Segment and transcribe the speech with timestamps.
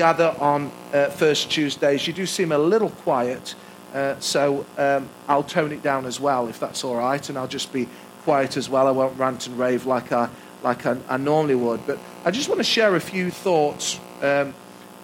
[0.00, 2.06] gather on uh, First Tuesdays.
[2.06, 3.54] You do seem a little quiet,
[3.92, 7.46] uh, so um, I'll tone it down as well, if that's all right, and I'll
[7.46, 7.86] just be
[8.22, 8.86] quiet as well.
[8.86, 10.30] I won't rant and rave like I,
[10.62, 11.86] like I, I normally would.
[11.86, 14.54] But I just want to share a few thoughts um,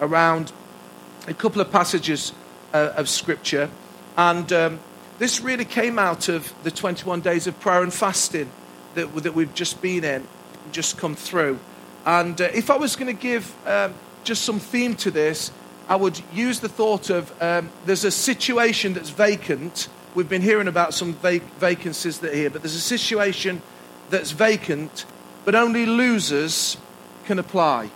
[0.01, 0.51] around
[1.29, 2.33] a couple of passages
[2.73, 3.69] uh, of Scripture.
[4.17, 4.81] And um,
[5.19, 8.49] this really came out of the 21 days of prayer and fasting
[8.95, 10.27] that, that we've just been in,
[10.73, 11.59] just come through.
[12.07, 13.93] And uh, if I was going to give um,
[14.27, 15.51] just some theme to this,
[15.89, 19.89] I would use the thought of um, there's a situation that's vacant.
[20.15, 23.63] We've been hearing about some vac- vacancies that are here, but there's a situation
[24.11, 25.07] that's vacant,
[25.45, 26.77] but only losers
[27.25, 27.91] can apply.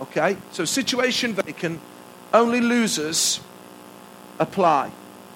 [0.00, 0.36] Okay?
[0.50, 1.80] So, situation vacant,
[2.34, 3.40] only losers
[4.38, 4.90] apply.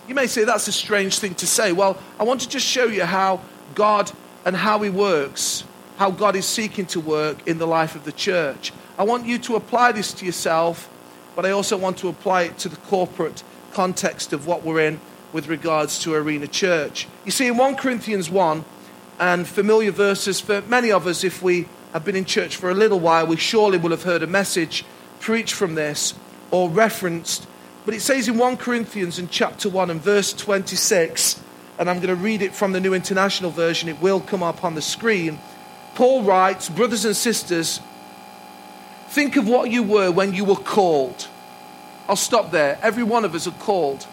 [0.08, 1.70] You may say that's a strange thing to say.
[1.70, 3.40] Well, I want to just show you how
[3.74, 4.10] God
[4.44, 5.64] and how He works,
[6.00, 8.72] how God is seeking to work in the life of the church.
[8.96, 10.88] I want you to apply this to yourself,
[11.36, 14.98] but I also want to apply it to the corporate context of what we're in
[15.34, 17.06] with regards to Arena Church.
[17.26, 18.64] You see, in 1 Corinthians 1,
[19.18, 22.74] and familiar verses for many of us, if we have been in church for a
[22.74, 24.86] little while, we surely will have heard a message
[25.20, 26.14] preached from this
[26.50, 27.46] or referenced
[27.84, 31.40] but it says in 1 Corinthians in chapter 1 and verse 26,
[31.78, 34.64] and I'm going to read it from the New International Version, it will come up
[34.64, 35.38] on the screen.
[36.00, 37.78] Paul writes, Brothers and sisters,
[39.08, 41.28] think of what you were when you were called.
[42.08, 42.78] I'll stop there.
[42.80, 44.06] Every one of us are called.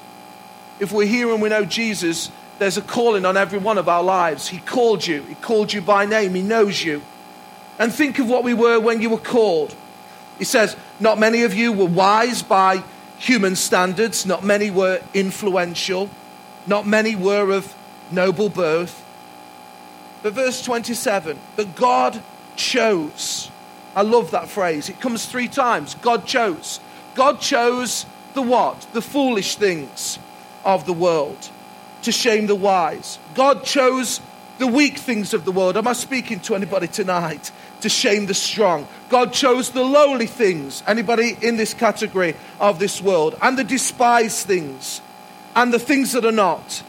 [0.82, 2.30] If we're here and we know Jesus,
[2.60, 4.50] there's a calling on every one of our lives.
[4.50, 7.04] He called you, He called you by name, He knows you.
[7.80, 9.74] And think of what we were when you were called.
[10.40, 12.84] He says, Not many of you were wise by
[13.18, 14.26] human standards.
[14.26, 16.10] Not many were influential.
[16.66, 17.74] Not many were of
[18.12, 19.06] noble birth.
[20.24, 22.22] But verse 27 But God
[22.56, 23.52] chose.
[23.96, 24.90] I love that phrase.
[24.90, 25.96] It comes three times.
[25.96, 26.80] God chose.
[27.16, 28.82] God chose the what?
[28.94, 30.20] The foolish things
[30.64, 31.50] of the world
[32.04, 33.20] to shame the wise.
[33.36, 34.22] God chose
[34.60, 35.78] the weak things of the world.
[35.78, 37.52] Am I speaking to anybody tonight?
[37.82, 38.88] To shame the strong.
[39.10, 40.84] God chose the lowly things.
[40.88, 43.38] Anybody in this category of this world?
[43.42, 45.02] And the despised things.
[45.56, 46.82] And the things that are not.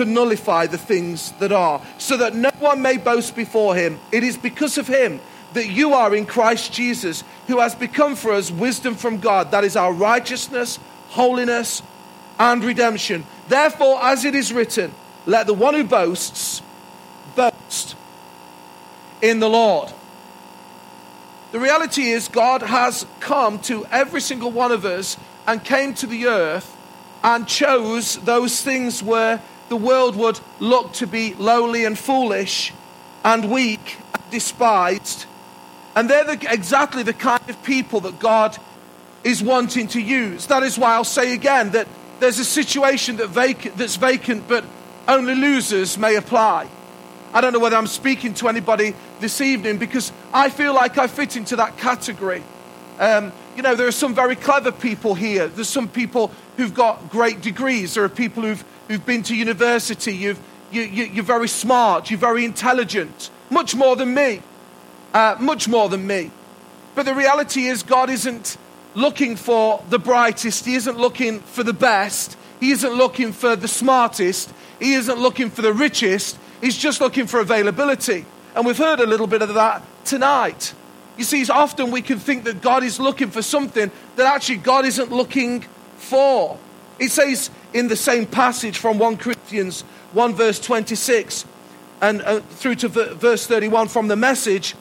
[0.00, 1.82] To nullify the things that are.
[1.98, 4.00] So that no one may boast before him.
[4.10, 5.20] It is because of him
[5.52, 9.50] that you are in Christ Jesus, who has become for us wisdom from God.
[9.50, 10.78] That is our righteousness,
[11.10, 11.82] holiness,
[12.38, 13.26] and redemption.
[13.48, 14.94] Therefore, as it is written,
[15.26, 16.62] let the one who boasts
[17.36, 17.94] boast
[19.20, 19.92] in the Lord.
[21.52, 26.06] The reality is, God has come to every single one of us and came to
[26.06, 26.74] the earth
[27.22, 32.72] and chose those things where the world would look to be lowly and foolish
[33.24, 35.26] and weak and despised.
[35.94, 38.58] And they're the, exactly the kind of people that God
[39.22, 40.46] is wanting to use.
[40.48, 41.86] That is why I'll say again that
[42.18, 44.64] there's a situation that vac- that's vacant, but
[45.06, 46.68] only losers may apply.
[47.32, 51.06] I don't know whether I'm speaking to anybody this evening because I feel like I
[51.06, 52.42] fit into that category.
[52.98, 55.46] Um, you know, there are some very clever people here.
[55.46, 57.94] There's some people who've got great degrees.
[57.94, 60.12] There are people who've, who've been to university.
[60.12, 60.40] You've,
[60.72, 62.10] you, you, you're very smart.
[62.10, 63.30] You're very intelligent.
[63.48, 64.42] Much more than me.
[65.14, 66.32] Uh, much more than me.
[66.96, 68.56] But the reality is, God isn't
[68.96, 70.66] looking for the brightest.
[70.66, 72.36] He isn't looking for the best.
[72.58, 74.52] He isn't looking for the smartest.
[74.80, 76.36] He isn't looking for the richest.
[76.60, 78.26] He's just looking for availability.
[78.56, 80.74] And we've heard a little bit of that tonight.
[81.16, 84.84] You see, often we can think that God is looking for something that actually God
[84.84, 85.64] isn't looking
[85.96, 86.58] for.
[86.98, 89.82] It says in the same passage from 1 Corinthians
[90.12, 91.44] 1, verse 26,
[92.00, 94.74] and uh, through to v- verse 31 from the message.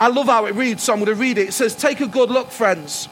[0.00, 1.48] I love how it reads, so I'm going to read it.
[1.48, 3.08] It says, Take a good look, friends,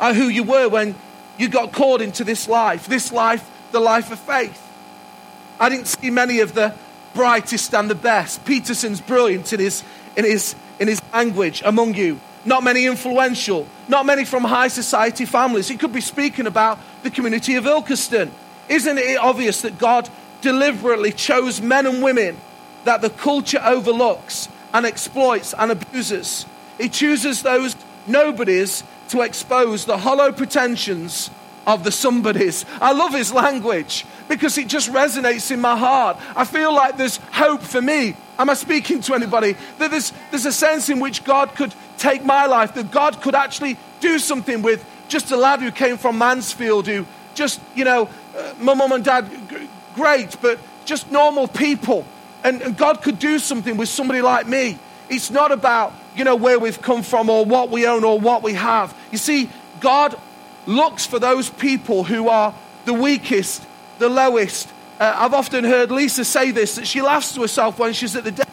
[0.00, 0.96] at who you were when
[1.38, 4.60] you got called into this life, this life, the life of faith.
[5.60, 6.74] I didn't see many of the
[7.14, 8.44] brightest and the best.
[8.44, 9.84] Peterson's brilliant in his,
[10.16, 12.20] in his, in his language among you.
[12.44, 15.68] Not many influential, not many from high society families.
[15.68, 18.30] He could be speaking about the community of Ilkeston.
[18.68, 20.08] Isn't it obvious that God
[20.40, 22.38] deliberately chose men and women
[22.84, 26.46] that the culture overlooks and exploits and abuses?
[26.78, 31.30] He chooses those nobodies to expose the hollow pretensions
[31.66, 32.64] of the somebodies.
[32.80, 36.16] I love his language because it just resonates in my heart.
[36.34, 38.16] I feel like there's hope for me.
[38.38, 39.54] Am I speaking to anybody?
[39.78, 43.34] That there's, there's a sense in which God could take my life, that God could
[43.34, 48.08] actually do something with just a lad who came from Mansfield, who just, you know,
[48.36, 52.04] uh, my mum and dad, g- great, but just normal people.
[52.44, 54.78] And, and God could do something with somebody like me.
[55.08, 58.42] It's not about you know, where we've come from or what we own or what
[58.42, 58.94] we have.
[59.10, 59.48] You see,
[59.80, 60.18] God
[60.66, 62.54] looks for those people who are
[62.84, 63.64] the weakest,
[63.98, 64.68] the lowest.
[65.00, 68.24] Uh, I've often heard Lisa say this that she laughs to herself when she's at
[68.24, 68.51] the.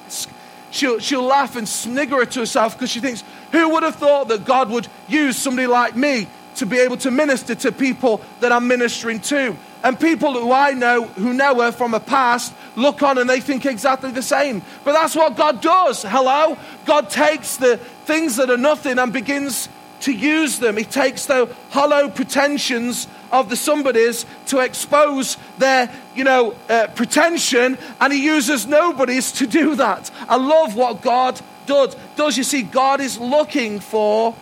[0.71, 4.45] She'll, she'll laugh and snigger to herself because she thinks, Who would have thought that
[4.45, 8.68] God would use somebody like me to be able to minister to people that I'm
[8.68, 9.56] ministering to?
[9.81, 13.39] And people who I know, who know her from a past, look on and they
[13.39, 14.62] think exactly the same.
[14.83, 16.04] But that's what God does.
[16.04, 16.57] Hello?
[16.86, 19.69] God takes the things that are nothing and begins
[20.01, 20.75] to use them.
[20.75, 27.77] He takes the hollow pretensions of the somebodies to expose their, you know, uh, pretension,
[27.99, 30.11] and he uses nobodies to do that.
[30.27, 31.95] I love what God does.
[32.15, 32.63] Does you see?
[32.63, 34.35] God is looking for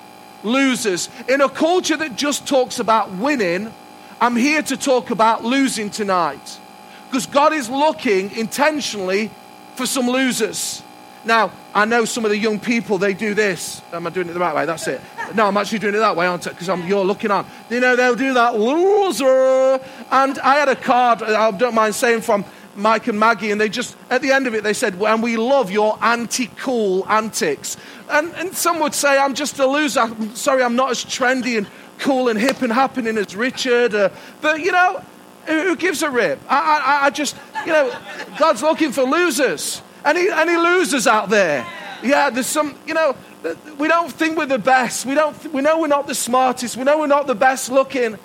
[0.44, 3.74] losers in a culture that just talks about winning.
[4.20, 6.60] I'm here to talk about losing tonight
[7.10, 9.30] because God is looking intentionally
[9.76, 10.82] for some losers.
[11.24, 13.82] Now, I know some of the young people, they do this.
[13.92, 14.66] Am I doing it the right way?
[14.66, 15.02] That's it.
[15.36, 16.52] No, I'm actually doing it that way, aren't I?
[16.52, 17.46] Because you're looking on.
[17.70, 19.84] You know, they'll do that loser.
[20.12, 22.46] And I had a card, I don't mind saying, from
[22.76, 25.36] Mike and Maggie, and they just, at the end of it, they said, and we
[25.36, 27.76] love your anti cool antics.
[28.10, 30.02] And, and some would say, I'm just a loser.
[30.02, 31.68] I'm sorry, I'm not as trendy and
[32.00, 33.96] cool and hip and happening as Richard.
[33.96, 34.10] Uh,
[34.42, 35.04] but, you know,
[35.48, 36.40] who gives a rip?
[36.48, 37.36] I, I, I just,
[37.66, 37.92] you know,
[38.38, 39.82] God's looking for losers.
[40.06, 41.66] Any, any losers out there?
[42.04, 43.16] Yeah, there's some, you know,
[43.78, 45.06] we don't think we're the best.
[45.06, 46.76] We, don't, we know we're not the smartest.
[46.76, 48.18] We know we're not the best looking.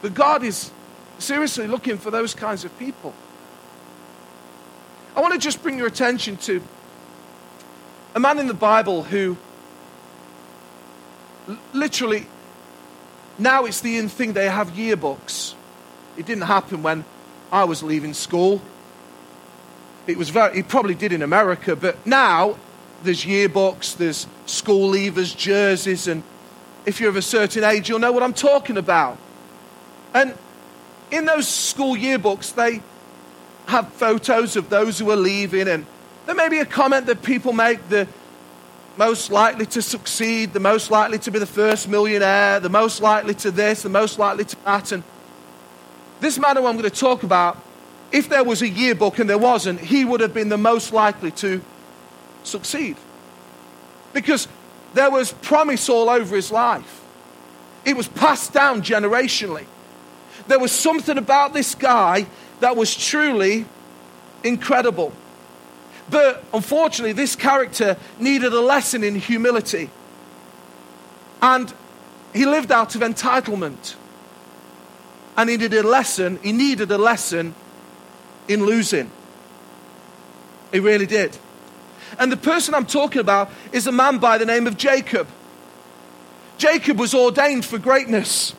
[0.00, 0.70] But God is
[1.18, 3.14] seriously looking for those kinds of people.
[5.16, 6.62] I want to just bring your attention to
[8.14, 9.36] a man in the Bible who
[11.72, 12.26] literally,
[13.38, 15.54] now it's the in thing, they have yearbooks.
[16.16, 17.04] It didn't happen when
[17.50, 18.60] I was leaving school.
[20.06, 22.56] It was very, it probably did in America, but now
[23.02, 26.22] there's yearbooks, there's school leavers, jerseys, and
[26.86, 29.18] if you're of a certain age, you'll know what I'm talking about.
[30.14, 30.34] And
[31.10, 32.82] in those school yearbooks, they
[33.66, 35.86] have photos of those who are leaving, and
[36.26, 38.08] there may be a comment that people make the
[38.96, 43.34] most likely to succeed, the most likely to be the first millionaire, the most likely
[43.34, 44.92] to this, the most likely to that.
[44.92, 45.04] And
[46.20, 47.62] this man who I'm going to talk about
[48.10, 51.30] if there was a yearbook and there wasn't, he would have been the most likely
[51.32, 51.60] to
[52.48, 52.96] succeed.
[54.12, 54.48] Because
[54.94, 57.04] there was promise all over his life,
[57.84, 59.66] it was passed down generationally.
[60.46, 62.26] There was something about this guy
[62.60, 63.66] that was truly
[64.42, 65.12] incredible.
[66.10, 69.90] But unfortunately, this character needed a lesson in humility.
[71.42, 71.72] And
[72.32, 73.94] he lived out of entitlement.
[75.36, 77.54] And he needed a lesson, he needed a lesson
[78.48, 79.10] in losing.
[80.72, 81.36] He really did.
[82.18, 85.28] And the person I'm talking about is a man by the name of Jacob.
[86.56, 88.54] Jacob was ordained for greatness,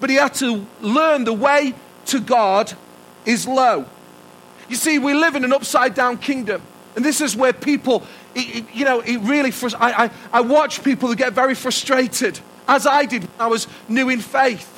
[0.00, 1.74] but he had to learn the way
[2.06, 2.72] to God
[3.24, 3.86] is low.
[4.68, 6.62] You see, we live in an upside down kingdom,
[6.94, 8.04] and this is where people,
[8.34, 12.38] you know, it really, I, I, I watch people who get very frustrated,
[12.68, 14.76] as I did when I was new in faith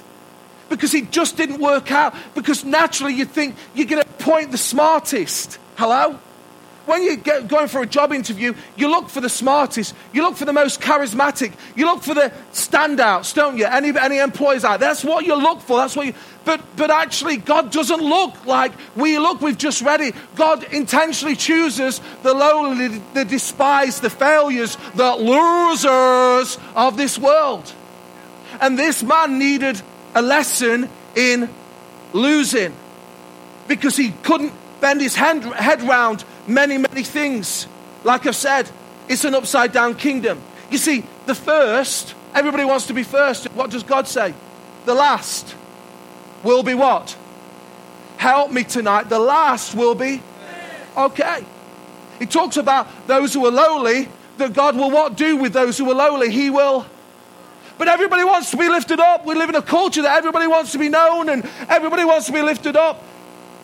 [0.69, 2.15] because it just didn't work out.
[2.35, 5.59] Because naturally, you think you're going to point the smartest.
[5.77, 6.19] Hello?
[6.89, 10.47] When you're going for a job interview, you look for the smartest, you look for
[10.47, 13.67] the most charismatic, you look for the standouts, don't you?
[13.67, 15.77] Any, any employees out That's what you look for.
[15.77, 16.15] That's what you.
[16.47, 19.43] But, but actually, God doesn't look like we look.
[19.43, 20.15] We've just read it.
[20.35, 27.71] God intentionally chooses the lowly, the despised, the failures, the losers of this world.
[28.63, 29.83] And this man needed
[30.15, 31.51] a lesson in
[32.15, 32.75] losing
[33.67, 37.67] because he couldn't bend his hand, head round many, many things.
[38.05, 38.71] Like I've said,
[39.09, 40.41] it's an upside down kingdom.
[40.71, 43.47] You see, the first, everybody wants to be first.
[43.53, 44.35] What does God say?
[44.85, 45.55] The last
[46.43, 47.17] will be what?
[48.17, 49.09] Help me tonight.
[49.09, 50.23] The last will be
[50.97, 51.45] okay.
[52.19, 55.91] He talks about those who are lowly, that God will what do with those who
[55.91, 56.31] are lowly?
[56.31, 56.87] He will
[57.79, 59.25] but everybody wants to be lifted up.
[59.25, 62.33] We live in a culture that everybody wants to be known and everybody wants to
[62.33, 63.03] be lifted up.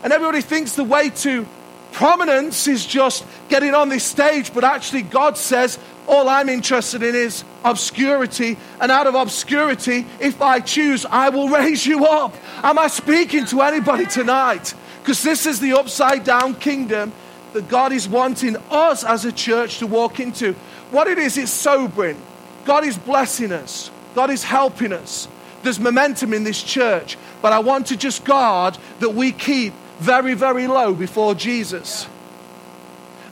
[0.04, 1.46] And everybody thinks the way to
[1.94, 4.52] prominence is just getting on this stage.
[4.52, 8.58] But actually, God says, all I'm interested in is obscurity.
[8.80, 12.34] And out of obscurity, if I choose, I will raise you up.
[12.62, 14.74] Am I speaking to anybody tonight?
[15.00, 17.12] Because this is the upside down kingdom
[17.52, 20.54] that God is wanting us as a church to walk into.
[20.90, 22.20] What it is, it's sobering.
[22.64, 23.90] God is blessing us.
[24.14, 25.28] God is helping us.
[25.62, 30.34] There's momentum in this church, but I want to just guard that we keep very,
[30.34, 32.06] very low before Jesus.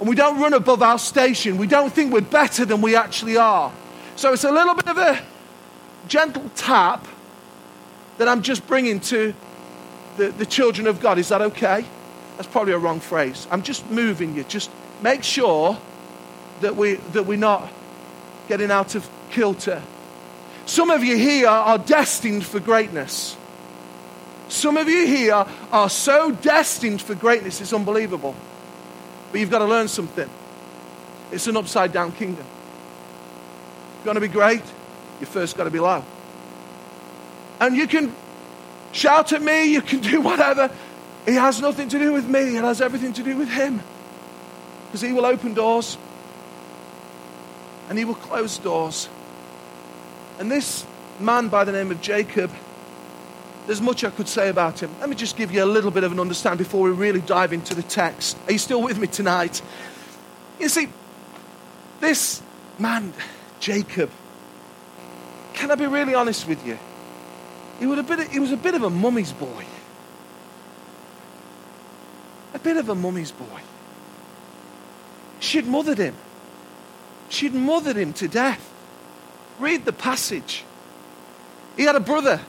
[0.02, 1.58] and we don't run above our station.
[1.58, 3.72] We don't think we're better than we actually are.
[4.16, 5.22] So it's a little bit of a
[6.08, 7.06] gentle tap
[8.18, 9.32] that I'm just bringing to
[10.16, 11.18] the, the children of God.
[11.18, 11.84] Is that okay?
[12.36, 13.46] That's probably a wrong phrase.
[13.48, 14.42] I'm just moving you.
[14.42, 14.70] Just
[15.02, 15.78] make sure
[16.62, 17.68] that, we, that we're not
[18.48, 19.80] getting out of kilter.
[20.66, 23.36] Some of you here are destined for greatness.
[24.52, 28.34] Some of you here are so destined for greatness, it's unbelievable.
[29.30, 30.28] But you've got to learn something.
[31.32, 32.44] It's an upside down kingdom.
[34.02, 34.62] You want to be great?
[35.20, 36.04] You first got to be low.
[37.60, 38.14] And you can
[38.92, 40.70] shout at me, you can do whatever.
[41.24, 43.80] It has nothing to do with me, it has everything to do with Him.
[44.86, 45.96] Because He will open doors
[47.88, 49.08] and He will close doors.
[50.38, 50.84] And this
[51.18, 52.50] man by the name of Jacob,
[53.66, 54.90] there's much I could say about him.
[55.00, 57.52] Let me just give you a little bit of an understanding before we really dive
[57.52, 58.36] into the text.
[58.46, 59.62] Are you still with me tonight?
[60.58, 60.88] You see,
[62.00, 62.42] this
[62.78, 63.12] man,
[63.60, 64.10] Jacob,
[65.54, 66.78] can I be really honest with you?
[67.78, 69.64] He was a bit, he was a bit of a mummy's boy.
[72.54, 73.60] A bit of a mummy's boy.
[75.40, 76.14] She'd mothered him.
[77.28, 78.72] She'd mothered him to death.
[79.58, 80.64] Read the passage.
[81.76, 82.40] He had a brother.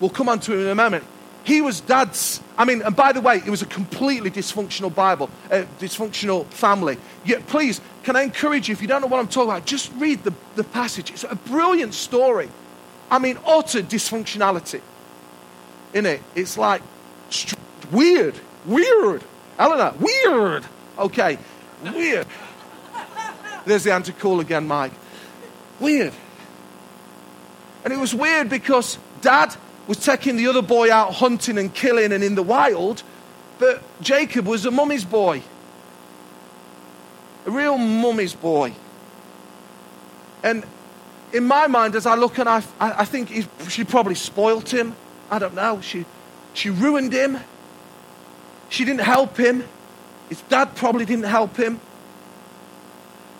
[0.00, 1.04] We'll come on to him in a moment.
[1.44, 2.40] He was dad's.
[2.56, 6.98] I mean, and by the way, it was a completely dysfunctional Bible, a dysfunctional family.
[7.24, 9.92] Yet, please, can I encourage you, if you don't know what I'm talking about, just
[9.94, 11.10] read the, the passage.
[11.10, 12.48] It's a brilliant story.
[13.10, 14.80] I mean, utter dysfunctionality
[15.92, 16.22] in it.
[16.34, 16.82] It's like
[17.90, 18.34] weird,
[18.64, 19.24] weird.
[19.58, 20.64] Eleanor, weird.
[20.98, 21.38] Okay,
[21.82, 22.26] weird.
[23.64, 24.92] There's the anti call again, Mike.
[25.78, 26.12] Weird.
[27.84, 29.54] And it was weird because dad
[29.86, 33.02] was taking the other boy out hunting and killing and in the wild,
[33.58, 35.42] but Jacob was a mummy's boy.
[37.46, 38.72] A real mummy's boy.
[40.42, 40.64] And
[41.32, 44.94] in my mind, as I look and I, I think he, she probably spoilt him.
[45.30, 45.80] I don't know.
[45.80, 46.04] She,
[46.54, 47.38] she ruined him.
[48.68, 49.64] She didn't help him.
[50.28, 51.80] His dad probably didn't help him.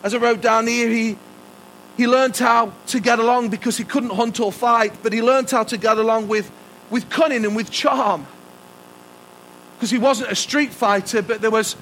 [0.02, 1.16] As I wrote down here, he,
[1.96, 5.50] he learned how to get along because he couldn't hunt or fight, but he learned
[5.50, 6.50] how to get along with,
[6.90, 8.26] with cunning and with charm.
[9.76, 11.76] Because he wasn't a street fighter, but there was,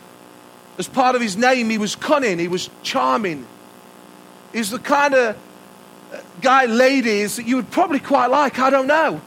[0.78, 3.46] as part of his name, he was cunning, he was charming.
[4.52, 5.36] He's the kind of
[6.12, 8.58] uh, guy, ladies, that you would probably quite like.
[8.58, 9.20] I don't know.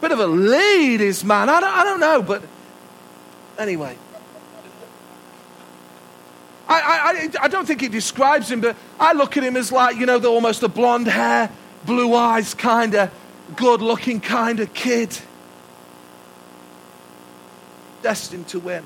[0.00, 1.48] Bit of a ladies' man.
[1.48, 2.42] I don't, I don't know, but
[3.58, 3.96] anyway.
[6.68, 9.96] I, I, I don't think it describes him, but I look at him as like,
[9.96, 11.50] you know, the, almost a blonde hair,
[11.84, 13.10] blue eyes kind of,
[13.54, 15.16] good looking kind of kid.
[18.02, 18.84] Destined to win.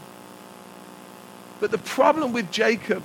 [1.59, 3.03] But the problem with Jacob,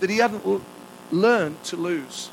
[0.00, 0.62] that he hadn't l-
[1.10, 2.30] learned to lose.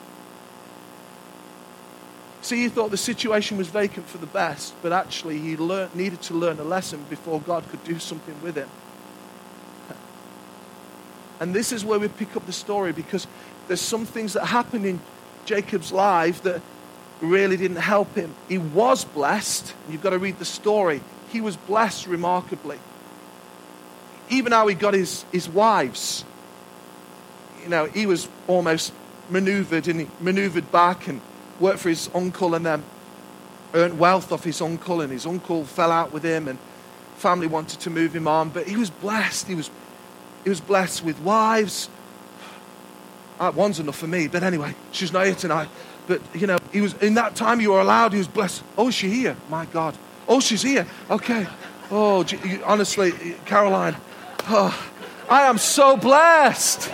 [2.42, 6.22] See, he thought the situation was vacant for the best, but actually he learned, needed
[6.24, 8.70] to learn a lesson before God could do something with him.
[11.40, 13.28] And this is where we pick up the story because
[13.68, 15.00] there's some things that happened in
[15.46, 16.62] Jacob's life that
[17.22, 18.34] really didn't help him.
[18.48, 19.74] He was blessed.
[19.90, 21.02] You've got to read the story.
[21.32, 22.80] He was blessed remarkably.
[24.30, 26.26] Even how he got his, his wives.
[27.64, 28.94] You know, he was almost
[29.30, 31.22] maneuvered and he maneuvered back and
[31.60, 32.84] worked for his uncle and then
[33.74, 36.60] earned wealth off his uncle and his uncle fell out with him and
[37.18, 38.50] family wanted to move him on.
[38.50, 39.48] But he was blessed.
[39.48, 39.70] He was
[40.46, 41.90] he was blessed with wives.
[43.38, 45.68] Uh, one's enough for me, but anyway, she's not here tonight.
[46.08, 48.14] But you know, he was in that time you were allowed.
[48.14, 48.64] He was blessed.
[48.78, 49.36] Oh, is she here?
[49.50, 49.98] My God.
[50.28, 50.88] Oh, she's here.
[51.10, 51.46] Okay.
[51.92, 52.26] Oh,
[52.64, 53.12] honestly,
[53.46, 53.96] Caroline.
[54.48, 54.90] Oh,
[55.30, 56.92] I am so blessed.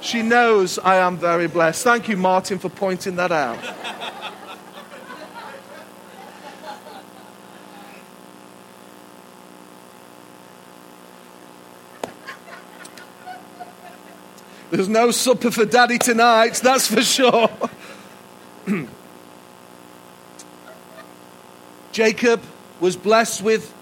[0.00, 1.84] She knows I am very blessed.
[1.84, 3.58] Thank you, Martin, for pointing that out.
[14.70, 17.50] There's no supper for daddy tonight, that's for sure.
[21.92, 22.40] Jacob
[22.78, 23.74] was blessed with,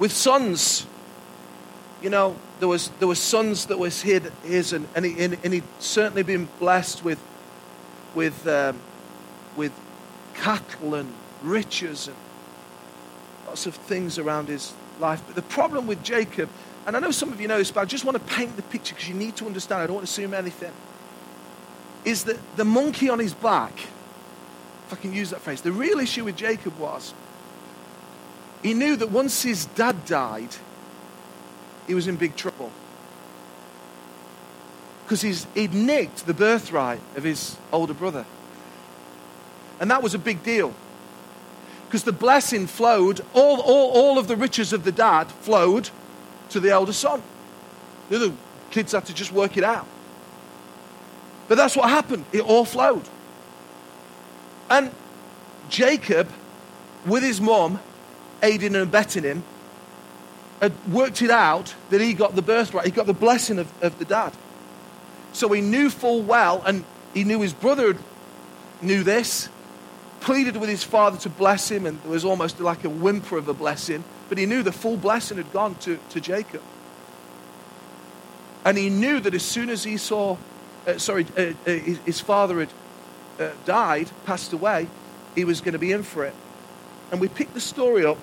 [0.00, 0.86] with sons.
[2.02, 5.54] You know, there was, there were sons that was his, and, and, he, and, and
[5.54, 7.22] he'd certainly been blessed with,
[8.16, 8.80] with, um,
[9.56, 9.70] with
[10.34, 12.16] cattle and riches and
[13.46, 15.22] lots of things around his life.
[15.26, 16.48] But the problem with Jacob
[16.86, 18.62] and I know some of you know this, but I just want to paint the
[18.62, 19.82] picture because you need to understand.
[19.82, 20.72] I don't want to assume anything.
[22.04, 23.72] Is that the monkey on his back,
[24.86, 27.14] if I can use that phrase, the real issue with Jacob was
[28.62, 30.56] he knew that once his dad died,
[31.86, 32.70] he was in big trouble.
[35.04, 35.22] Because
[35.54, 38.24] he'd nicked the birthright of his older brother.
[39.80, 40.72] And that was a big deal.
[41.86, 45.90] Because the blessing flowed, all, all, all of the riches of the dad flowed
[46.52, 47.22] to the elder son.
[48.08, 48.32] The other
[48.70, 49.86] kids had to just work it out.
[51.48, 52.24] But that's what happened.
[52.32, 53.06] It all flowed.
[54.70, 54.90] And
[55.68, 56.28] Jacob,
[57.06, 57.80] with his mom,
[58.42, 59.44] aiding and abetting him,
[60.60, 62.86] had worked it out that he got the birthright.
[62.86, 64.32] He got the blessing of, of the dad.
[65.32, 67.96] So he knew full well, and he knew his brother
[68.80, 69.48] knew this,
[70.22, 73.48] pleaded with his father to bless him, and there was almost like a whimper of
[73.48, 74.04] a blessing.
[74.28, 76.62] But he knew the full blessing had gone to, to Jacob.
[78.64, 80.36] And he knew that as soon as he saw,
[80.86, 82.68] uh, sorry, uh, uh, his, father had
[83.40, 84.86] uh, died, passed away,
[85.34, 86.34] he was going to be in for it.
[87.10, 88.18] And we pick the story up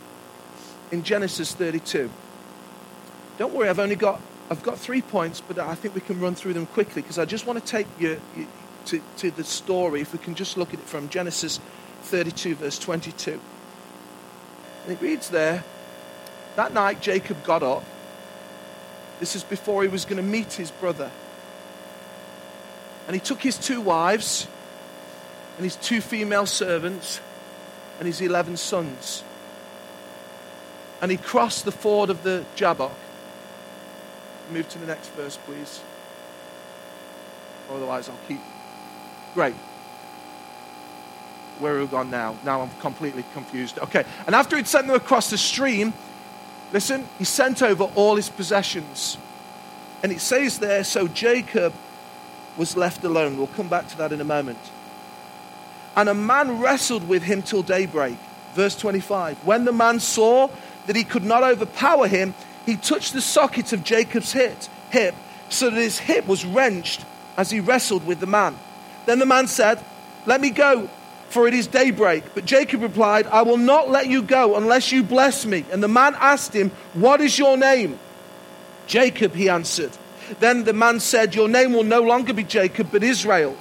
[0.91, 2.10] in Genesis 32.
[3.38, 6.36] Don't worry, I've only got, I've got three points, but I think we can run
[6.36, 8.48] through them quickly because I just want to take you, you
[8.86, 10.01] to, to the story.
[10.01, 11.60] If we can just look at it from Genesis
[12.03, 13.39] 32, verse 22.
[14.84, 15.63] And it reads there
[16.56, 17.84] That night Jacob got up.
[19.20, 21.12] This is before he was going to meet his brother.
[23.08, 24.48] And he took his two wives
[25.58, 27.20] and his two female servants
[27.98, 29.24] and his 11 sons.
[31.01, 32.94] And he crossed the ford of the Jabbok.
[34.51, 35.82] Move to the next verse, please.
[37.70, 38.41] Otherwise, I'll keep.
[39.34, 39.56] Great.
[41.60, 42.36] Where are we gone now?
[42.44, 43.80] Now I'm completely confused.
[43.80, 44.06] Okay.
[44.25, 45.94] And after he'd sent them across the stream,
[46.72, 49.18] listen, he sent over all his possessions.
[50.01, 51.74] And it says there, so Jacob
[52.58, 53.38] was left alone.
[53.38, 54.60] We'll come back to that in a moment.
[55.96, 58.18] And a man wrestled with him till daybreak.
[58.54, 59.46] Verse 25.
[59.46, 60.50] When the man saw
[60.88, 62.34] that he could not overpower him,
[62.66, 65.16] he touched the socket of Jacob's hip,
[65.50, 67.04] so that his hip was wrenched
[67.36, 68.56] as he wrestled with the man.
[69.06, 69.84] Then the man said,
[70.25, 70.89] Let me go,
[71.29, 72.23] for it is daybreak.
[72.34, 75.65] But Jacob replied, I will not let you go unless you bless me.
[75.71, 77.99] And the man asked him, What is your name?
[78.88, 79.91] Jacob, he answered.
[80.39, 83.56] Then the man said, Your name will no longer be Jacob, but Israel,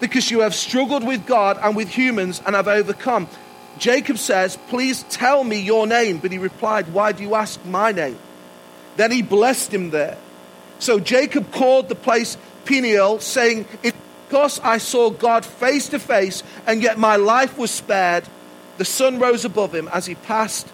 [0.00, 3.28] because you have struggled with God and with humans and have overcome.
[3.78, 6.18] Jacob says, Please tell me your name.
[6.18, 8.18] But he replied, Why do you ask my name?
[8.96, 10.18] Then he blessed him there.
[10.78, 13.66] So Jacob called the place Peniel, saying,
[14.34, 18.24] Because I saw God face to face, and yet my life was spared.
[18.78, 20.66] The sun rose above him as he passed,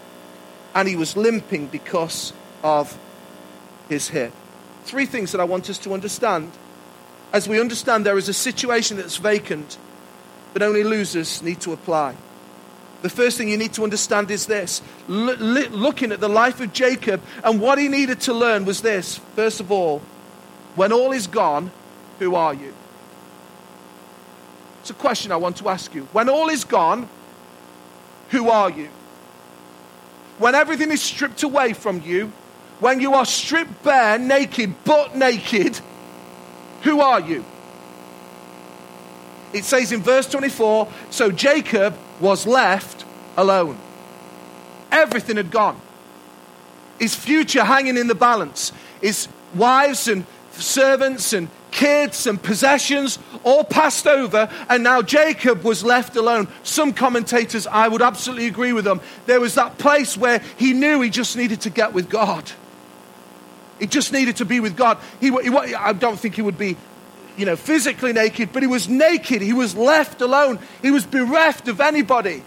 [0.74, 2.32] and he was limping because
[2.64, 2.98] of
[3.90, 4.32] his hip.
[4.84, 6.52] Three things that I want us to understand.
[7.34, 9.76] As we understand there is a situation that's vacant,
[10.54, 12.14] but only losers need to apply.
[13.02, 16.72] The first thing you need to understand is this L- looking at the life of
[16.72, 19.18] Jacob, and what he needed to learn was this.
[19.36, 20.00] First of all,
[20.76, 21.70] when all is gone,
[22.20, 22.72] who are you?
[24.80, 26.08] It's a question I want to ask you.
[26.12, 27.08] When all is gone,
[28.30, 28.88] who are you?
[30.38, 32.32] When everything is stripped away from you,
[32.80, 35.80] when you are stripped bare, naked, but naked,
[36.82, 37.44] who are you?
[39.52, 43.04] It says in verse 24 so Jacob was left
[43.36, 43.78] alone.
[44.90, 45.80] Everything had gone.
[46.98, 48.72] His future hanging in the balance.
[49.00, 55.85] His wives and servants and kids and possessions all passed over, and now Jacob was
[55.85, 56.48] left alone.
[56.62, 59.00] Some commentators, I would absolutely agree with them.
[59.26, 62.50] There was that place where he knew he just needed to get with God.
[63.78, 64.98] He just needed to be with God.
[65.20, 66.76] He, he, I don't think he would be
[67.37, 69.40] you know, physically naked, but he was naked.
[69.40, 70.59] He was left alone.
[70.83, 72.42] He was bereft of anybody.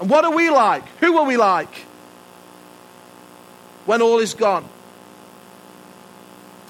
[0.00, 0.84] And what are we like?
[0.98, 1.72] Who are we like
[3.86, 4.68] when all is gone?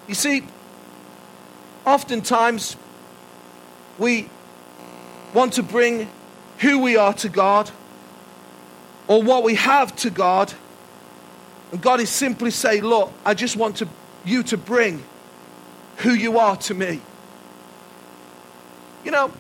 [0.07, 0.45] You see,
[1.89, 2.77] oftentimes
[3.99, 4.29] we
[5.35, 6.09] want to bring
[6.59, 7.71] who we are to God
[9.07, 10.53] or what we have to God.
[11.73, 13.89] And God is simply saying, Look, I just want to,
[14.25, 15.03] you to bring
[15.99, 17.01] who you are to me.
[19.05, 19.33] You know,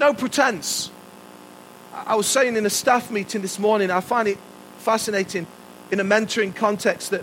[0.00, 0.90] no pretense.
[1.92, 4.38] I was saying in a staff meeting this morning, I find it
[4.78, 5.46] fascinating
[5.90, 7.22] in a mentoring context that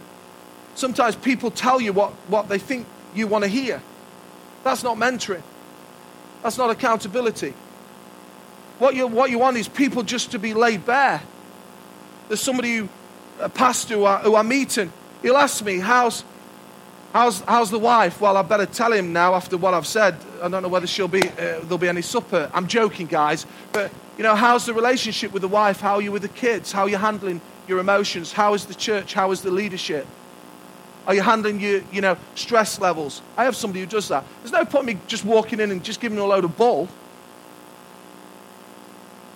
[0.76, 3.82] sometimes people tell you what, what they think you want to hear.
[4.64, 5.44] That's not mentoring,
[6.44, 7.54] that's not accountability.
[8.80, 11.22] What you, what you want is people just to be laid bare.
[12.28, 12.90] There's somebody, who,
[13.40, 14.44] a pastor who I, who I
[15.22, 16.24] he'll ask me, How's,
[17.14, 18.22] How's, how's the wife?
[18.22, 20.16] Well, I better tell him now after what I've said.
[20.42, 22.50] I don't know whether she'll be, uh, there'll be any supper.
[22.54, 23.46] I'm joking, guys.
[23.74, 25.82] But, you know, how's the relationship with the wife?
[25.82, 26.72] How are you with the kids?
[26.72, 28.32] How are you handling your emotions?
[28.32, 29.14] How is the church?
[29.14, 30.08] How is the leadership?
[31.12, 33.22] Are you handling your, you know, stress levels?
[33.36, 34.24] I have somebody who does that.
[34.42, 36.88] There's no point in me just walking in and just giving a load of bull.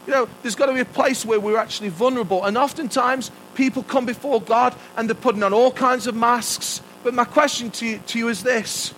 [0.08, 2.46] You know, there's got to be a place where we're actually vulnerable.
[2.46, 6.80] And oftentimes, people come before God and they're putting on all kinds of masks.
[7.04, 8.92] But my question to you, to you is this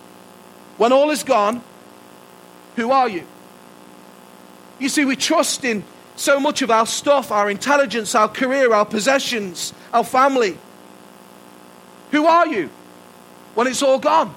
[0.76, 1.64] When all is gone,
[2.76, 3.26] who are you?
[4.78, 5.82] You see, we trust in
[6.14, 10.56] so much of our stuff, our intelligence, our career, our possessions, our family.
[12.10, 12.70] Who are you
[13.54, 14.34] when it's all gone?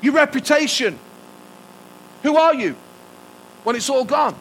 [0.00, 0.98] Your reputation.
[2.22, 2.76] Who are you
[3.64, 4.36] when it's all gone?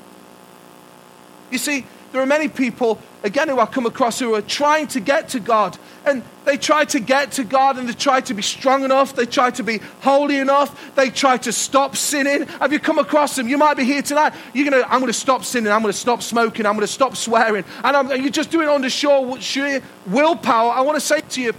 [1.51, 4.99] You see, there are many people, again, who I come across who are trying to
[4.99, 5.77] get to God.
[6.05, 9.15] And they try to get to God and they try to be strong enough.
[9.15, 10.95] They try to be holy enough.
[10.95, 12.47] They try to stop sinning.
[12.47, 13.47] Have you come across them?
[13.47, 14.33] You might be here tonight.
[14.53, 15.71] You're going to, I'm going to stop sinning.
[15.71, 16.65] I'm going to stop smoking.
[16.65, 17.63] I'm going to stop swearing.
[17.83, 20.71] And, I'm, you're just doing it under sheer willpower.
[20.71, 21.53] I want to say to you,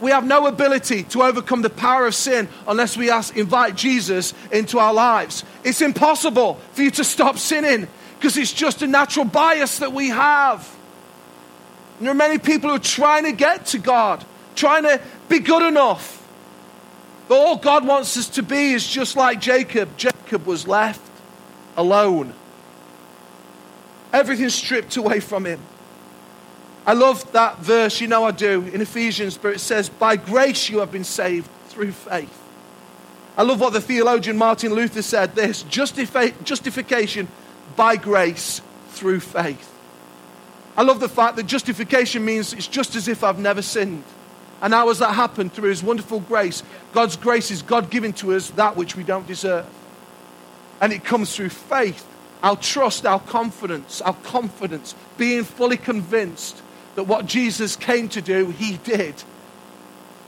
[0.00, 4.32] we have no ability to overcome the power of sin unless we ask, invite Jesus
[4.50, 5.44] into our lives.
[5.62, 7.86] It's impossible for you to stop sinning
[8.18, 10.76] because it's just a natural bias that we have.
[11.98, 14.24] And there are many people who are trying to get to God,
[14.56, 16.16] trying to be good enough.
[17.28, 19.96] But all God wants us to be is just like Jacob.
[19.98, 21.00] Jacob was left
[21.76, 22.32] alone,
[24.12, 25.60] everything stripped away from him.
[26.90, 30.68] I love that verse, you know I do, in Ephesians, but it says, By grace
[30.68, 32.36] you have been saved through faith.
[33.36, 37.28] I love what the theologian Martin Luther said this justification
[37.76, 39.72] by grace through faith.
[40.76, 44.02] I love the fact that justification means it's just as if I've never sinned.
[44.60, 45.52] And how has that happened?
[45.52, 46.64] Through His wonderful grace.
[46.92, 49.66] God's grace is God giving to us that which we don't deserve.
[50.80, 52.04] And it comes through faith,
[52.42, 56.60] our trust, our confidence, our confidence, being fully convinced
[56.94, 59.14] that what Jesus came to do, He did.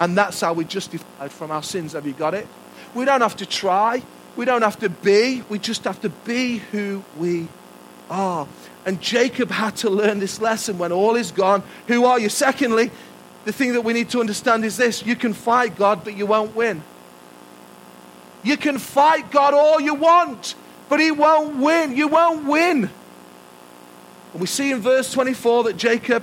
[0.00, 1.92] And that's how we're justified from our sins.
[1.92, 2.46] Have you got it?
[2.94, 4.02] We don't have to try.
[4.36, 7.48] We don't have to be, we just have to be who we
[8.08, 8.48] are.
[8.86, 11.62] And Jacob had to learn this lesson when all is gone.
[11.86, 12.28] Who are you?
[12.28, 12.90] Secondly,
[13.44, 16.26] the thing that we need to understand is this you can fight God, but you
[16.26, 16.82] won't win.
[18.42, 20.54] You can fight God all you want,
[20.88, 21.96] but He won't win.
[21.96, 22.90] You won't win.
[24.32, 26.22] And we see in verse 24 that Jacob,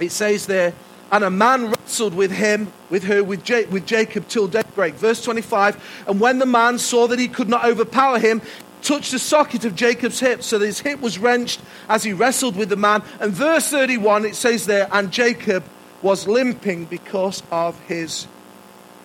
[0.00, 0.72] it says there,
[1.10, 4.94] and a man wrestled with him, with her, with, J- with Jacob till daybreak.
[4.94, 6.04] Verse 25.
[6.06, 8.42] And when the man saw that he could not overpower him,
[8.82, 12.56] touched the socket of Jacob's hip, so that his hip was wrenched as he wrestled
[12.56, 13.02] with the man.
[13.20, 15.64] And verse 31, it says there, and Jacob
[16.02, 18.26] was limping because of his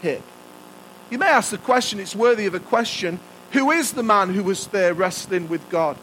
[0.01, 0.21] hip.
[1.09, 3.19] You may ask the question, it's worthy of a question
[3.51, 5.95] who is the man who was there wrestling with God?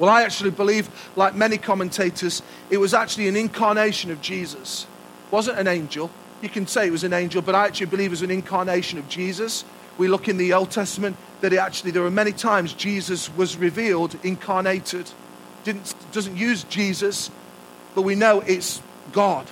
[0.00, 4.86] Well, I actually believe, like many commentators, it was actually an incarnation of Jesus
[5.30, 6.10] wasn't an angel.
[6.42, 8.98] You can say it was an angel, but I actually believe it was an incarnation
[8.98, 9.64] of Jesus.
[9.98, 13.56] We look in the Old Testament that it actually there are many times Jesus was
[13.56, 15.10] revealed, incarnated.
[15.64, 17.30] Didn't, doesn't use Jesus,
[17.94, 18.80] but we know it's
[19.12, 19.46] God.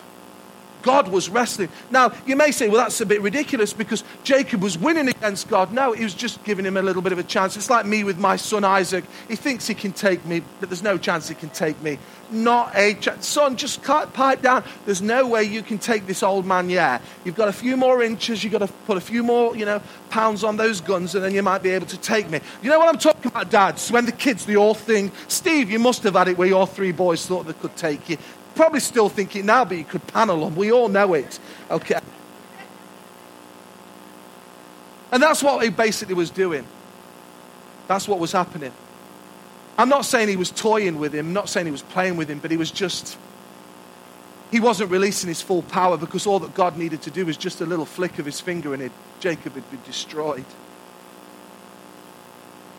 [0.82, 1.68] God was wrestling.
[1.90, 5.72] Now, you may say, well, that's a bit ridiculous because Jacob was winning against God.
[5.72, 7.56] No, he was just giving him a little bit of a chance.
[7.56, 9.04] It's like me with my son Isaac.
[9.28, 11.98] He thinks he can take me, but there's no chance he can take me.
[12.30, 13.26] Not a chance.
[13.26, 14.62] Son, just pipe down.
[14.84, 17.00] There's no way you can take this old man yet.
[17.24, 18.44] You've got a few more inches.
[18.44, 21.34] You've got to put a few more, you know, pounds on those guns, and then
[21.34, 22.40] you might be able to take me.
[22.62, 23.90] You know what I'm talking about, dads?
[23.90, 26.92] When the kids, they all think, Steve, you must have had it where your three
[26.92, 28.18] boys thought they could take you
[28.58, 30.56] probably still thinking now, but you could panel them.
[30.56, 31.38] We all know it.
[31.70, 32.00] Okay.
[35.12, 36.66] And that's what he basically was doing.
[37.86, 38.72] That's what was happening.
[39.78, 42.28] I'm not saying he was toying with him, I'm not saying he was playing with
[42.28, 43.16] him, but he was just,
[44.50, 47.60] he wasn't releasing his full power because all that God needed to do was just
[47.60, 50.44] a little flick of his finger and it, Jacob had been destroyed.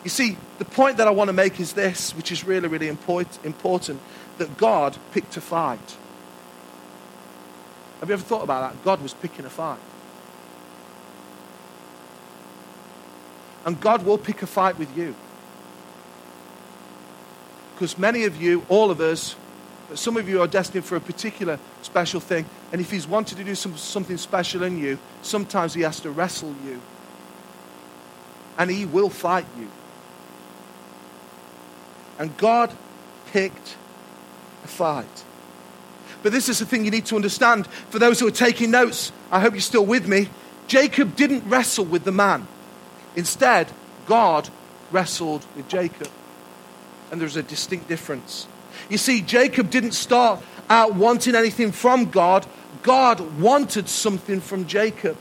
[0.04, 2.88] You see, the point that I want to make is this, which is really, really
[2.88, 4.02] important
[4.40, 5.96] that God picked a fight.
[8.00, 8.82] Have you ever thought about that?
[8.82, 9.78] God was picking a fight.
[13.66, 15.14] And God will pick a fight with you.
[17.74, 19.36] Because many of you, all of us,
[19.90, 22.46] but some of you are destined for a particular special thing.
[22.72, 26.10] And if He's wanted to do some, something special in you, sometimes He has to
[26.10, 26.80] wrestle you.
[28.56, 29.68] And He will fight you.
[32.18, 32.74] And God
[33.32, 33.76] picked
[34.68, 35.24] fight.
[36.22, 39.12] But this is the thing you need to understand for those who are taking notes.
[39.30, 40.28] I hope you're still with me.
[40.66, 42.46] Jacob didn't wrestle with the man.
[43.16, 43.68] Instead,
[44.06, 44.48] God
[44.90, 46.08] wrestled with Jacob.
[47.10, 48.46] And there's a distinct difference.
[48.88, 52.46] You see, Jacob didn't start out wanting anything from God.
[52.82, 55.16] God wanted something from Jacob.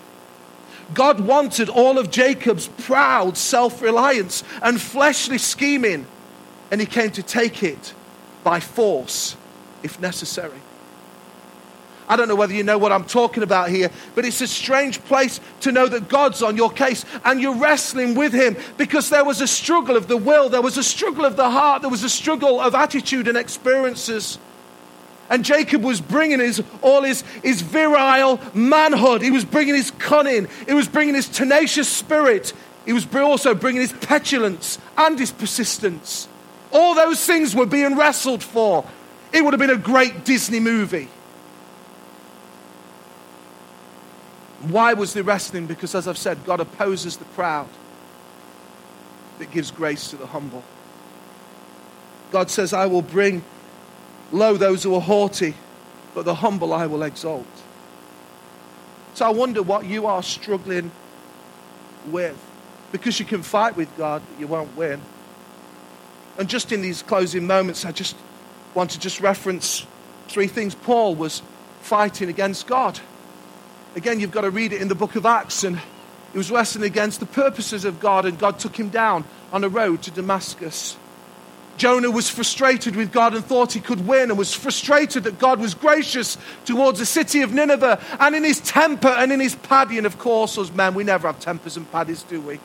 [0.94, 6.06] God wanted all of Jacob's proud self reliance and fleshly scheming,
[6.72, 7.94] and he came to take it
[8.50, 9.38] by force
[9.84, 10.60] if necessary.
[12.08, 15.00] I don't know whether you know what I'm talking about here, but it's a strange
[15.04, 19.24] place to know that God's on your case and you're wrestling with Him because there
[19.24, 22.04] was a struggle of the will, there was a struggle of the heart, there was
[22.04, 24.40] a struggle of attitude and experiences.
[25.30, 29.22] And Jacob was bringing his, all his, his virile manhood.
[29.22, 30.48] He was bringing his cunning.
[30.66, 32.52] He was bringing his tenacious spirit.
[32.84, 36.28] He was also bringing his petulance and his persistence.
[36.72, 38.86] All those things were being wrestled for.
[39.32, 41.10] It would have been a great Disney movie.
[44.62, 45.68] Why was the wrestling?
[45.68, 47.70] Because, as I've said, God opposes the proud,
[49.38, 50.64] but gives grace to the humble.
[52.32, 53.44] God says, I will bring
[54.32, 55.56] low those who are haughty,
[56.14, 57.48] but the humble I will exalt.
[59.14, 60.92] So I wonder what you are struggling
[62.08, 62.38] with.
[62.92, 65.02] Because you can fight with God, but you won't win.
[66.40, 68.16] And just in these closing moments, I just
[68.74, 69.86] want to just reference
[70.30, 70.74] three things.
[70.74, 71.42] Paul was
[71.82, 72.98] fighting against God.
[73.96, 75.80] Again, you've got to read it in the book of Acts, and
[76.32, 79.70] he was wrestling against the purposes of God, and God took him down on a
[79.70, 80.96] road to Damascus.
[81.76, 85.60] Jonah was frustrated with God and thought he could win, and was frustrated that God
[85.60, 88.02] was gracious towards the city of Nineveh.
[88.18, 91.28] And in his temper and in his paddy, and of course, us men, we never
[91.28, 92.60] have tempers and paddies, do we?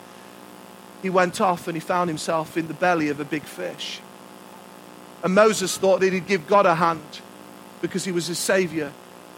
[1.05, 4.01] He went off and he found himself in the belly of a big fish.
[5.23, 7.21] And Moses thought that he'd give God a hand
[7.83, 8.91] because he was his savior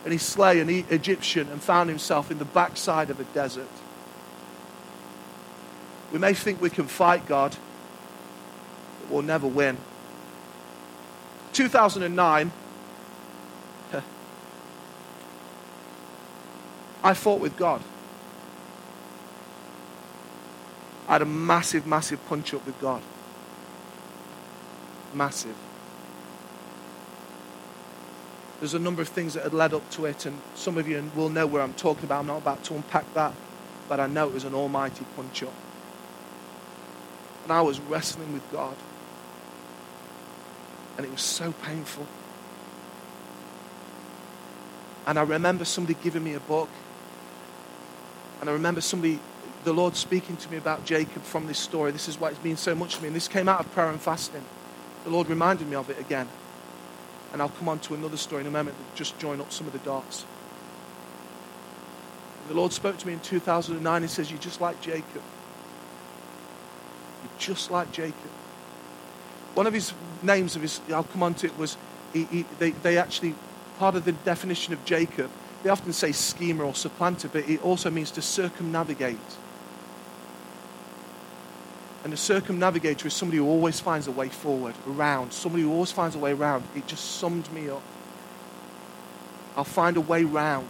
[0.04, 3.66] and he slay an Egyptian and found himself in the backside of a desert.
[6.12, 7.56] We may think we can fight God,
[9.00, 9.76] but we'll never win.
[11.52, 12.52] 2009,
[17.02, 17.82] I fought with God.
[21.08, 23.02] I had a massive, massive punch up with God.
[25.14, 25.56] Massive.
[28.60, 31.10] There's a number of things that had led up to it, and some of you
[31.14, 32.20] will know where I'm talking about.
[32.20, 33.34] I'm not about to unpack that,
[33.88, 35.52] but I know it was an almighty punch up.
[37.44, 38.74] And I was wrestling with God.
[40.96, 42.06] And it was so painful.
[45.06, 46.68] And I remember somebody giving me a book.
[48.40, 49.20] And I remember somebody,
[49.66, 51.90] the Lord speaking to me about Jacob from this story.
[51.90, 53.08] This is why it's means so much to me.
[53.08, 54.44] And this came out of prayer and fasting.
[55.02, 56.28] The Lord reminded me of it again.
[57.32, 59.66] And I'll come on to another story in a moment that just join up some
[59.66, 60.24] of the dots.
[62.46, 64.02] The Lord spoke to me in 2009.
[64.02, 65.22] He says, You're just like Jacob.
[67.24, 68.30] You're just like Jacob.
[69.54, 71.76] One of his names of his, I'll come on to it, was
[72.12, 73.34] he, he, they, they actually,
[73.80, 75.28] part of the definition of Jacob,
[75.64, 79.18] they often say schemer or supplanter, but it also means to circumnavigate.
[82.06, 85.32] And a circumnavigator is somebody who always finds a way forward, around.
[85.32, 86.62] Somebody who always finds a way around.
[86.76, 87.82] It just summed me up.
[89.56, 90.68] I'll find a way round.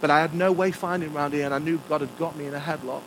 [0.00, 2.46] But I had no way finding around here, and I knew God had got me
[2.46, 3.02] in a headlock.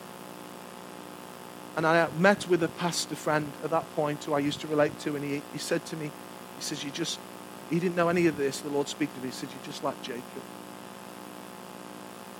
[1.77, 4.99] And I met with a pastor friend at that point who I used to relate
[4.99, 6.11] to, and he, he said to me,
[6.57, 7.17] he says, you just,
[7.69, 8.59] he didn't know any of this.
[8.59, 9.27] The Lord speak to me.
[9.27, 10.43] He said, you're just like Jacob.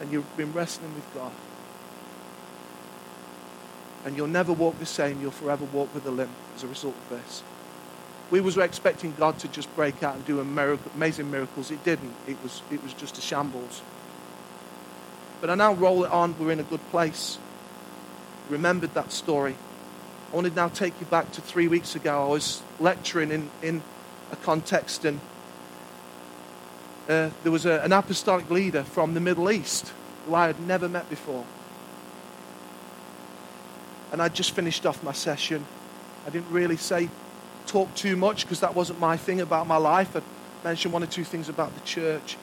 [0.02, 1.32] And you've been wrestling with God
[4.06, 5.22] and you'll never walk the same.
[5.22, 7.44] You'll forever walk with a limp as a result of this.
[8.32, 11.72] We was expecting God to just break out and do miracle, amazing miracles.
[11.72, 12.14] It didn't.
[12.28, 13.82] It was, it was just a shambles.
[15.42, 16.38] But I now roll it on.
[16.38, 17.40] We're in a good place.
[18.50, 19.56] Remembered that story.
[20.32, 22.28] I want to now take you back to three weeks ago.
[22.28, 23.82] I was lecturing in, in
[24.32, 25.20] a context, and
[27.08, 29.92] uh, there was a, an apostolic leader from the Middle East
[30.28, 31.46] who I had never met before.
[34.12, 35.66] And I just finished off my session.
[36.26, 37.10] I didn't really say,
[37.68, 40.16] talk too much because that wasn't my thing about my life.
[40.16, 40.22] I
[40.64, 42.38] mentioned one or two things about the church.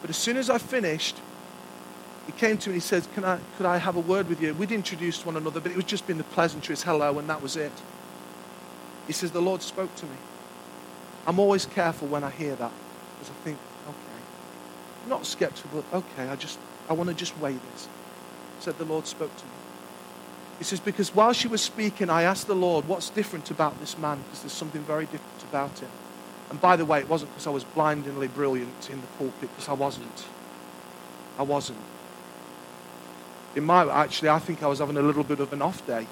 [0.00, 1.16] But as soon as I finished,
[2.26, 4.40] he came to me and he said, Can I, Could I have a word with
[4.42, 4.54] you?
[4.54, 7.56] We'd introduced one another, but it was just been the pleasantries, hello, and that was
[7.56, 7.72] it.
[9.06, 10.16] He says, The Lord spoke to me.
[11.26, 12.72] I'm always careful when I hear that
[13.14, 14.22] because I think, okay,
[15.04, 16.58] I'm not skeptical, okay, I just,
[16.88, 17.88] I want to just weigh this.
[18.58, 19.51] He said, The Lord spoke to me.
[20.62, 23.98] He says, Because while she was speaking, I asked the Lord, What's different about this
[23.98, 24.22] man?
[24.22, 25.88] Because there's something very different about him.
[26.50, 29.68] And by the way, it wasn't because I was blindingly brilliant in the pulpit, because
[29.68, 30.24] I wasn't.
[31.36, 31.80] I wasn't.
[33.56, 36.06] In my, actually, I think I was having a little bit of an off day.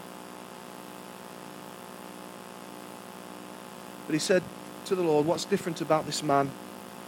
[4.09, 4.43] But he said
[4.87, 6.51] to the Lord, What's different about this man?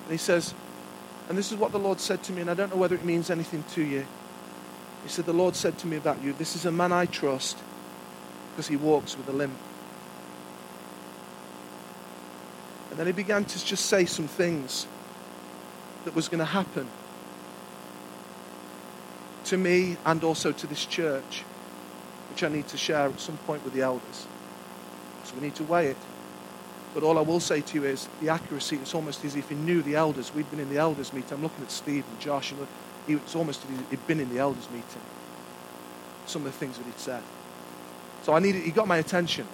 [0.05, 0.55] And he says,
[1.29, 3.05] And this is what the Lord said to me, and I don't know whether it
[3.05, 4.07] means anything to you.
[5.03, 7.59] He said, The Lord said to me about you, This is a man I trust
[8.51, 9.57] because he walks with a limp.
[12.91, 14.87] And then he began to just say some things
[16.05, 16.87] that was going to happen
[19.45, 21.43] to me and also to this church,
[22.31, 24.27] which I need to share at some point with the elders.
[25.25, 25.97] So we need to weigh it.
[26.95, 29.55] But all I will say to you is the accuracy, it's almost as if he
[29.55, 30.35] knew the elders.
[30.35, 31.33] We'd been in the elders meeting.
[31.33, 32.67] I'm looking at Steve and Josh, and
[33.09, 35.03] it's almost he'd been in the elders meeting.
[36.27, 37.23] Some of the things that he'd said.
[38.23, 39.47] So I needed, he got my attention.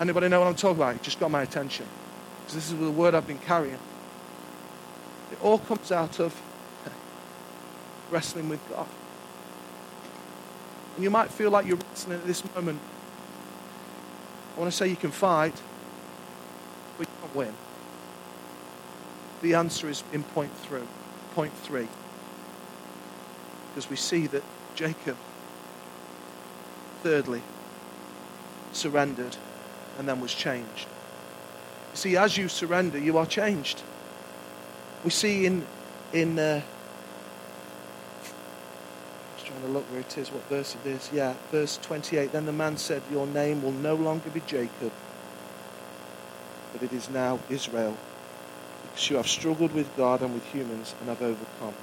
[0.00, 0.94] Anybody know what I'm talking about?
[0.94, 1.86] He just got my attention.
[2.40, 3.78] Because this is the word I've been carrying.
[5.30, 6.40] It all comes out of
[8.10, 8.86] wrestling with God.
[10.96, 12.80] And you might feel like you're wrestling at this moment.
[14.56, 15.54] I want to say you can fight,
[16.96, 17.54] but you can't win.
[19.42, 20.86] The answer is in point through,
[21.34, 21.88] point three.
[23.74, 24.44] Because we see that
[24.76, 25.16] Jacob,
[27.02, 27.42] thirdly,
[28.72, 29.36] surrendered
[29.98, 30.86] and then was changed.
[31.92, 33.82] You see, as you surrender, you are changed.
[35.02, 35.66] We see in,
[36.12, 36.62] in uh,
[39.34, 41.10] just trying to look where it is, what verse it is.
[41.12, 42.30] Yeah, verse 28.
[42.30, 44.92] Then the man said, Your name will no longer be Jacob,
[46.72, 47.96] but it is now Israel,
[48.82, 51.74] because you have struggled with God and with humans and have overcome.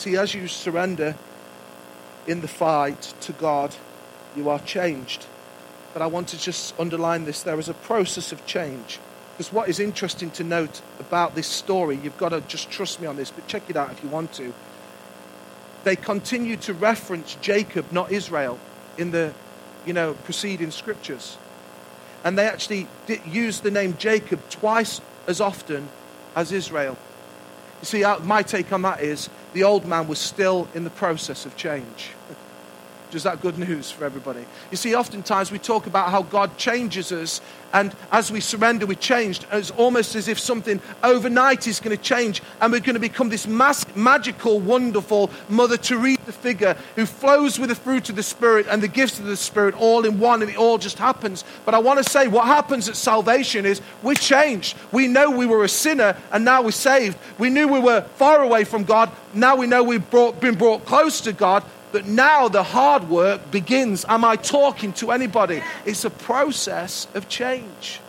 [0.00, 1.14] See, as you surrender
[2.26, 3.76] in the fight to God,
[4.34, 5.26] you are changed.
[5.92, 8.98] But I want to just underline this there is a process of change.
[9.34, 13.06] Because what is interesting to note about this story, you've got to just trust me
[13.06, 14.54] on this, but check it out if you want to.
[15.84, 18.58] They continue to reference Jacob, not Israel,
[18.96, 19.34] in the
[19.84, 21.36] you know preceding scriptures.
[22.24, 22.88] And they actually
[23.26, 25.90] use the name Jacob twice as often
[26.34, 26.96] as Israel.
[27.82, 30.90] You see, uh, my take on that is the old man was still in the
[30.90, 32.10] process of change.
[33.14, 34.44] Is that good news for everybody?
[34.70, 37.40] You see, oftentimes we talk about how God changes us,
[37.72, 39.40] and as we surrender, we change.
[39.52, 43.28] It's almost as if something overnight is going to change, and we're going to become
[43.28, 48.66] this mass, magical, wonderful Mother Teresa figure who flows with the fruit of the Spirit
[48.68, 51.44] and the gifts of the Spirit all in one, and it all just happens.
[51.64, 54.76] But I want to say what happens at salvation is we're changed.
[54.92, 57.18] We know we were a sinner, and now we're saved.
[57.38, 60.84] We knew we were far away from God, now we know we've brought, been brought
[60.84, 61.64] close to God.
[61.92, 64.04] But now the hard work begins.
[64.08, 65.62] Am I talking to anybody?
[65.84, 68.00] It's a process of change.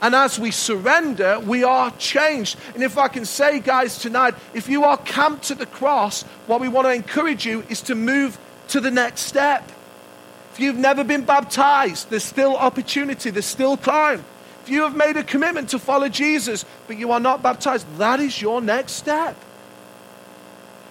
[0.00, 2.58] And as we surrender, we are changed.
[2.74, 6.60] And if I can say, guys, tonight, if you are camped at the cross, what
[6.60, 8.38] we want to encourage you is to move
[8.68, 9.70] to the next step.
[10.52, 14.24] If you've never been baptized, there's still opportunity, there's still time.
[14.62, 18.20] If you have made a commitment to follow Jesus, but you are not baptized, that
[18.20, 19.36] is your next step.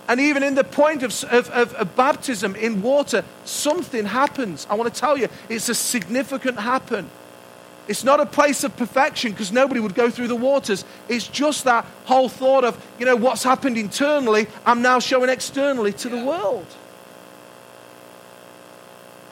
[0.08, 4.68] And even in the point of, of, of, baptism in water, something happens.
[4.70, 7.10] I want to tell you, it's a significant happen.
[7.88, 10.84] It's not a place of perfection because nobody would go through the waters.
[11.10, 15.94] It's just that whole thought of, you know, what's happened internally, I'm now showing externally
[15.94, 16.68] to the world.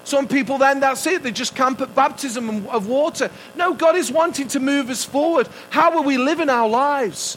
[0.04, 3.30] Some people then, that's it, they just camp at baptism of water.
[3.56, 5.48] No, God is wanting to move us forward.
[5.70, 7.36] How are we living our lives?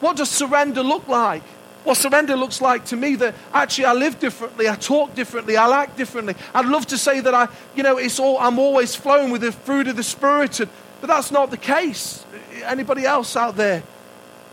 [0.00, 1.42] What does surrender look like?
[1.84, 5.82] What surrender looks like to me that actually I live differently, I talk differently, I
[5.82, 6.34] act differently.
[6.54, 9.52] I'd love to say that I, you know, it's all, I'm always flowing with the
[9.52, 10.70] fruit of the Spirit, and,
[11.00, 12.24] but that's not the case.
[12.64, 13.82] Anybody else out there?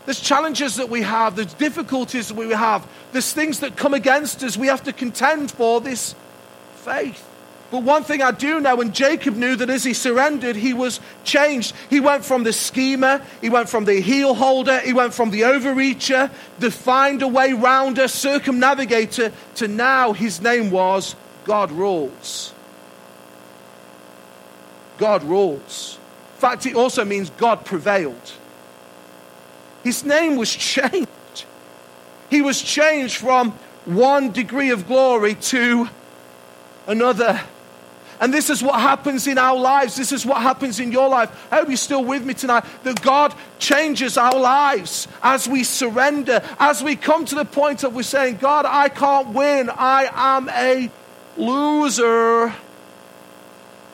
[0.04, 4.42] There's challenges that we have, there's difficulties that we have, there's things that come against
[4.42, 4.56] us.
[4.56, 6.14] We have to contend for this
[6.76, 7.26] faith.
[7.72, 11.00] But one thing I do know, and Jacob knew that as he surrendered, he was
[11.24, 11.74] changed.
[11.88, 15.40] He went from the schemer, he went from the heel holder, he went from the
[15.40, 22.52] overreacher, the find a way rounder, circumnavigator, to now his name was God rules.
[24.98, 25.98] God rules.
[26.34, 28.32] In fact, it also means God prevailed.
[29.82, 31.46] His name was changed.
[32.28, 33.52] He was changed from
[33.86, 35.88] one degree of glory to
[36.86, 37.40] another.
[38.22, 39.96] And this is what happens in our lives.
[39.96, 41.28] This is what happens in your life.
[41.50, 42.64] I hope you're still with me tonight.
[42.84, 47.96] That God changes our lives as we surrender, as we come to the point of
[47.96, 49.68] we're saying, God, I can't win.
[49.70, 50.88] I am a
[51.36, 52.54] loser.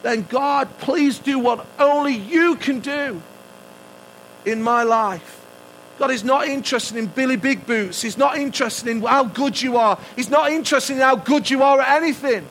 [0.02, 3.22] Then, God, please do what only you can do
[4.44, 5.42] in my life.
[5.98, 8.02] God is not interested in Billy Big Boots.
[8.02, 9.98] He's not interested in how good you are.
[10.16, 12.46] He's not interested in how good you are at anything.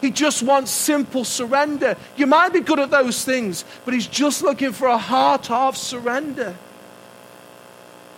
[0.00, 1.96] He just wants simple surrender.
[2.16, 5.76] You might be good at those things, but he's just looking for a heart of
[5.76, 6.54] surrender.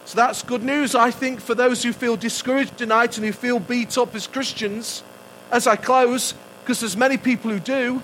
[0.05, 3.61] So that's good news, I think, for those who feel discouraged tonight and who feel
[3.61, 5.03] beat up as Christians.
[5.51, 8.03] As I close, because there's many people who do,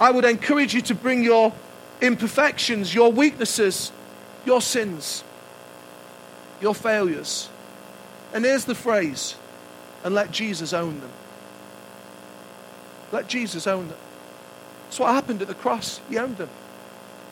[0.00, 1.52] I would encourage you to bring your
[2.00, 3.92] imperfections, your weaknesses,
[4.46, 5.24] your sins,
[6.60, 7.48] your failures.
[8.32, 9.34] And here's the phrase
[10.04, 11.10] and let Jesus own them.
[13.12, 13.98] Let Jesus own them.
[14.84, 16.00] That's what happened at the cross.
[16.08, 16.50] He owned them,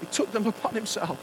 [0.01, 1.19] He took them upon Himself.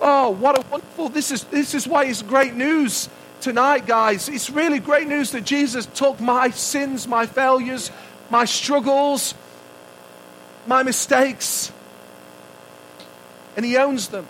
[0.00, 3.08] Oh, what a wonderful, this is, this is why it's great news
[3.40, 4.28] tonight, guys.
[4.28, 7.90] It's really great news that Jesus took my sins, my failures,
[8.28, 9.34] my struggles,
[10.66, 11.72] my mistakes,
[13.56, 14.26] and He owns them.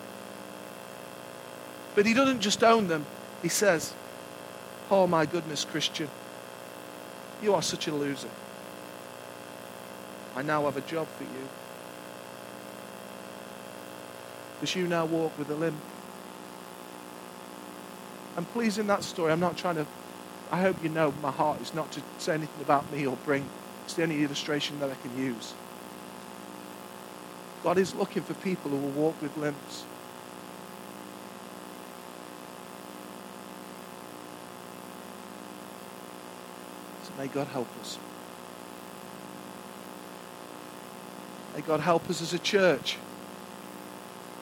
[1.94, 3.06] But He doesn't just own them,
[3.40, 3.94] He says,
[4.90, 6.08] Oh, my goodness, Kristian,
[7.42, 8.28] you are such a loser.
[10.36, 11.48] I now have a job for you.
[14.54, 15.76] Because you now walk with a limp.
[18.36, 19.86] And please, in that story, I'm not trying to,
[20.50, 23.48] I hope you know my heart is not to say anything about me or bring,
[23.84, 25.54] it's the only illustration that I can use.
[27.62, 29.84] God is looking for people who will walk with limps.
[37.04, 37.98] So may God help us.
[41.54, 42.98] May God help us as a church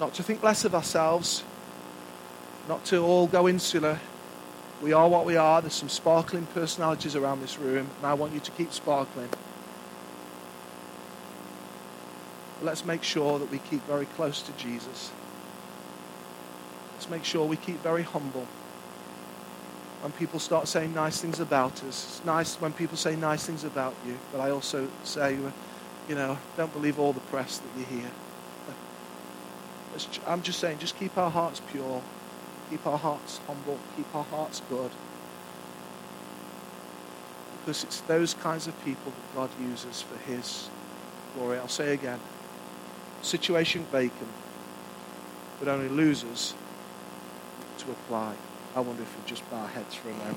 [0.00, 1.44] not to think less of ourselves,
[2.68, 4.00] not to all go insular.
[4.82, 5.60] We are what we are.
[5.60, 9.28] There's some sparkling personalities around this room, and I want you to keep sparkling.
[12.58, 15.12] But let's make sure that we keep very close to Jesus.
[16.94, 18.48] Let's make sure we keep very humble.
[20.00, 23.62] When people start saying nice things about us, it's nice when people say nice things
[23.62, 25.38] about you, but I also say,
[26.12, 28.10] you know, don't believe all the press that you hear.
[30.26, 32.02] I'm just saying, just keep our hearts pure,
[32.68, 34.90] keep our hearts humble, keep our hearts good.
[37.58, 40.68] Because it's those kinds of people that God uses for His
[41.34, 41.56] glory.
[41.56, 42.20] I'll say again
[43.22, 44.28] situation vacant,
[45.60, 46.52] but only losers
[47.78, 48.34] to apply.
[48.76, 50.36] I wonder if we just bow our heads for a moment.